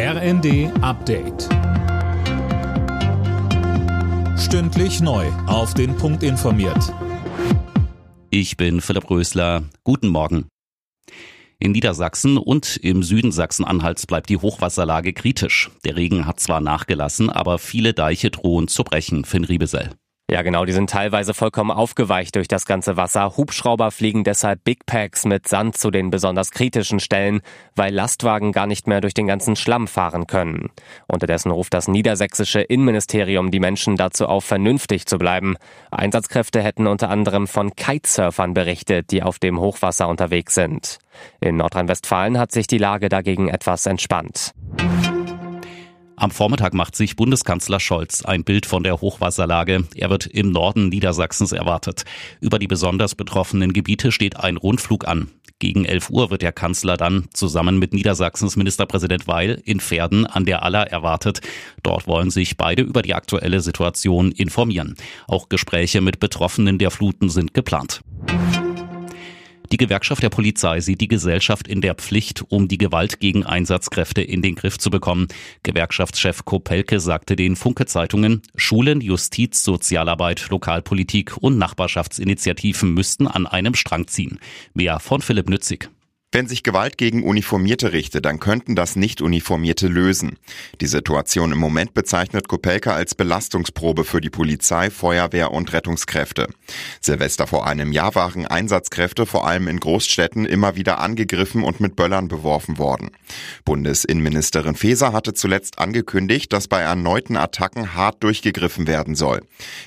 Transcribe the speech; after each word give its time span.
RND 0.00 0.70
Update. 0.80 1.48
Stündlich 4.38 5.00
neu. 5.00 5.26
Auf 5.48 5.74
den 5.74 5.96
Punkt 5.96 6.22
informiert. 6.22 6.94
Ich 8.30 8.56
bin 8.56 8.80
Philipp 8.80 9.10
Rösler. 9.10 9.64
Guten 9.82 10.06
Morgen. 10.06 10.46
In 11.58 11.72
Niedersachsen 11.72 12.38
und 12.38 12.76
im 12.76 13.02
Süden 13.02 13.32
Sachsen-Anhalts 13.32 14.06
bleibt 14.06 14.28
die 14.28 14.36
Hochwasserlage 14.36 15.12
kritisch. 15.12 15.68
Der 15.84 15.96
Regen 15.96 16.26
hat 16.26 16.38
zwar 16.38 16.60
nachgelassen, 16.60 17.28
aber 17.28 17.58
viele 17.58 17.92
Deiche 17.92 18.30
drohen 18.30 18.68
zu 18.68 18.84
brechen, 18.84 19.24
Finn 19.24 19.42
Riebesell. 19.42 19.90
Ja, 20.30 20.42
genau, 20.42 20.66
die 20.66 20.74
sind 20.74 20.90
teilweise 20.90 21.32
vollkommen 21.32 21.70
aufgeweicht 21.70 22.36
durch 22.36 22.48
das 22.48 22.66
ganze 22.66 22.98
Wasser. 22.98 23.38
Hubschrauber 23.38 23.90
fliegen 23.90 24.24
deshalb 24.24 24.62
Big 24.62 24.84
Packs 24.84 25.24
mit 25.24 25.48
Sand 25.48 25.78
zu 25.78 25.90
den 25.90 26.10
besonders 26.10 26.50
kritischen 26.50 27.00
Stellen, 27.00 27.40
weil 27.74 27.94
Lastwagen 27.94 28.52
gar 28.52 28.66
nicht 28.66 28.86
mehr 28.86 29.00
durch 29.00 29.14
den 29.14 29.26
ganzen 29.26 29.56
Schlamm 29.56 29.88
fahren 29.88 30.26
können. 30.26 30.68
Unterdessen 31.06 31.50
ruft 31.50 31.72
das 31.72 31.88
niedersächsische 31.88 32.60
Innenministerium 32.60 33.50
die 33.50 33.58
Menschen 33.58 33.96
dazu 33.96 34.26
auf, 34.26 34.44
vernünftig 34.44 35.06
zu 35.06 35.16
bleiben. 35.16 35.56
Einsatzkräfte 35.90 36.60
hätten 36.60 36.86
unter 36.88 37.08
anderem 37.08 37.46
von 37.46 37.74
Kitesurfern 37.74 38.52
berichtet, 38.52 39.10
die 39.10 39.22
auf 39.22 39.38
dem 39.38 39.58
Hochwasser 39.58 40.08
unterwegs 40.08 40.54
sind. 40.54 40.98
In 41.40 41.56
Nordrhein-Westfalen 41.56 42.38
hat 42.38 42.52
sich 42.52 42.66
die 42.66 42.76
Lage 42.76 43.08
dagegen 43.08 43.48
etwas 43.48 43.86
entspannt. 43.86 44.52
Am 46.18 46.32
Vormittag 46.32 46.74
macht 46.74 46.96
sich 46.96 47.14
Bundeskanzler 47.14 47.78
Scholz 47.78 48.24
ein 48.24 48.42
Bild 48.42 48.66
von 48.66 48.82
der 48.82 49.00
Hochwasserlage. 49.00 49.84
Er 49.94 50.10
wird 50.10 50.26
im 50.26 50.50
Norden 50.50 50.88
Niedersachsens 50.88 51.52
erwartet. 51.52 52.04
Über 52.40 52.58
die 52.58 52.66
besonders 52.66 53.14
betroffenen 53.14 53.72
Gebiete 53.72 54.10
steht 54.10 54.36
ein 54.36 54.56
Rundflug 54.56 55.06
an. 55.06 55.30
Gegen 55.60 55.84
11 55.84 56.10
Uhr 56.10 56.30
wird 56.30 56.42
der 56.42 56.50
Kanzler 56.50 56.96
dann 56.96 57.28
zusammen 57.32 57.78
mit 57.78 57.92
Niedersachsens 57.92 58.56
Ministerpräsident 58.56 59.28
Weil 59.28 59.62
in 59.64 59.78
Pferden 59.78 60.26
an 60.26 60.44
der 60.44 60.64
Aller 60.64 60.88
erwartet. 60.88 61.40
Dort 61.84 62.08
wollen 62.08 62.30
sich 62.30 62.56
beide 62.56 62.82
über 62.82 63.02
die 63.02 63.14
aktuelle 63.14 63.60
Situation 63.60 64.32
informieren. 64.32 64.96
Auch 65.28 65.48
Gespräche 65.48 66.00
mit 66.00 66.18
Betroffenen 66.18 66.78
der 66.78 66.90
Fluten 66.90 67.28
sind 67.30 67.54
geplant. 67.54 68.00
Die 69.70 69.76
Gewerkschaft 69.76 70.22
der 70.22 70.30
Polizei 70.30 70.80
sieht 70.80 71.00
die 71.00 71.08
Gesellschaft 71.08 71.68
in 71.68 71.80
der 71.80 71.94
Pflicht, 71.94 72.42
um 72.48 72.68
die 72.68 72.78
Gewalt 72.78 73.20
gegen 73.20 73.44
Einsatzkräfte 73.44 74.22
in 74.22 74.40
den 74.40 74.54
Griff 74.54 74.78
zu 74.78 74.88
bekommen. 74.88 75.28
Gewerkschaftschef 75.62 76.44
Kopelke 76.44 77.00
sagte 77.00 77.36
den 77.36 77.54
Funke-Zeitungen, 77.54 78.42
Schulen, 78.54 79.00
Justiz, 79.00 79.62
Sozialarbeit, 79.62 80.48
Lokalpolitik 80.48 81.36
und 81.36 81.58
Nachbarschaftsinitiativen 81.58 82.94
müssten 82.94 83.26
an 83.26 83.46
einem 83.46 83.74
Strang 83.74 84.06
ziehen. 84.06 84.38
Mehr 84.72 85.00
von 85.00 85.20
Philipp 85.20 85.50
Nützig. 85.50 85.90
Wenn 86.30 86.46
sich 86.46 86.62
Gewalt 86.62 86.98
gegen 86.98 87.24
Uniformierte 87.24 87.94
richtet, 87.94 88.26
dann 88.26 88.38
könnten 88.38 88.76
das 88.76 88.96
Nicht-Uniformierte 88.96 89.88
lösen. 89.88 90.36
Die 90.82 90.86
Situation 90.86 91.52
im 91.52 91.58
Moment 91.58 91.94
bezeichnet 91.94 92.48
Kopelka 92.48 92.92
als 92.92 93.14
Belastungsprobe 93.14 94.04
für 94.04 94.20
die 94.20 94.28
Polizei, 94.28 94.90
Feuerwehr 94.90 95.52
und 95.52 95.72
Rettungskräfte. 95.72 96.48
Silvester 97.00 97.46
vor 97.46 97.66
einem 97.66 97.92
Jahr 97.92 98.14
waren 98.14 98.46
Einsatzkräfte 98.46 99.24
vor 99.24 99.48
allem 99.48 99.68
in 99.68 99.80
Großstädten 99.80 100.44
immer 100.44 100.76
wieder 100.76 100.98
angegriffen 100.98 101.64
und 101.64 101.80
mit 101.80 101.96
Böllern 101.96 102.28
beworfen 102.28 102.76
worden. 102.76 103.10
Bundesinnenministerin 103.64 104.74
Faeser 104.74 105.14
hatte 105.14 105.32
zuletzt 105.32 105.78
angekündigt, 105.78 106.52
dass 106.52 106.68
bei 106.68 106.82
erneuten 106.82 107.38
Attacken 107.38 107.94
hart 107.94 108.22
durchgegriffen 108.22 108.86
werden 108.86 109.14
soll. 109.14 109.40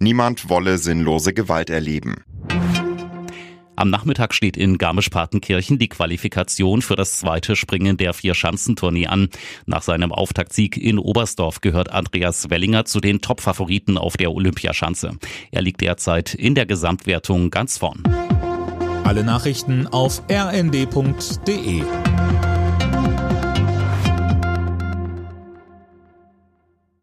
Niemand 0.00 0.50
wolle 0.50 0.76
sinnlose 0.76 1.32
Gewalt 1.32 1.70
erleben. 1.70 2.16
Am 3.76 3.90
Nachmittag 3.90 4.32
steht 4.32 4.56
in 4.56 4.78
Garmisch-Partenkirchen 4.78 5.78
die 5.78 5.88
Qualifikation 5.88 6.80
für 6.80 6.96
das 6.96 7.18
zweite 7.18 7.56
Springen 7.56 7.98
der 7.98 8.14
Vier-Schanzentournee 8.14 9.06
an. 9.06 9.28
Nach 9.66 9.82
seinem 9.82 10.12
Auftaktsieg 10.12 10.78
in 10.78 10.98
Oberstdorf 10.98 11.60
gehört 11.60 11.90
Andreas 11.92 12.48
Wellinger 12.48 12.86
zu 12.86 13.00
den 13.00 13.20
Top-Favoriten 13.20 13.98
auf 13.98 14.16
der 14.16 14.32
Olympiaschanze. 14.32 15.18
Er 15.50 15.60
liegt 15.60 15.82
derzeit 15.82 16.32
in 16.32 16.54
der 16.54 16.64
Gesamtwertung 16.64 17.50
ganz 17.50 17.76
vorn. 17.76 18.02
Alle 19.04 19.22
Nachrichten 19.22 19.86
auf 19.86 20.22
rnd.de 20.30 21.82